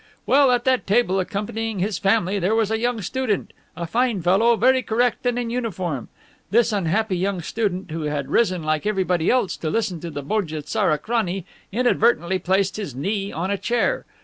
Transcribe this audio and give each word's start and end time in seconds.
Well, 0.25 0.49
at 0.51 0.63
that 0.65 0.87
table, 0.87 1.19
accompanying 1.19 1.77
his 1.77 1.99
family, 1.99 2.39
there 2.39 2.55
was 2.55 2.71
a 2.71 2.79
young 2.79 3.01
student, 3.03 3.53
a 3.77 3.85
fine 3.85 4.19
fellow, 4.23 4.55
very 4.55 4.81
correct, 4.81 5.27
and 5.27 5.37
in 5.37 5.51
uniform. 5.51 6.09
This 6.49 6.71
unhappy 6.73 7.15
young 7.15 7.43
student, 7.43 7.91
who 7.91 8.01
had 8.05 8.27
risen 8.31 8.63
like 8.63 8.87
everybody 8.87 9.29
else, 9.29 9.55
to 9.57 9.69
listen 9.69 9.99
to 9.99 10.09
the 10.09 10.23
Bodje 10.23 10.63
tsara 10.63 10.97
krani, 10.97 11.43
inadvertently 11.71 12.39
placed 12.39 12.77
his 12.77 12.95
knee 12.95 13.31
on 13.31 13.51
a 13.51 13.59
chair. 13.59 14.07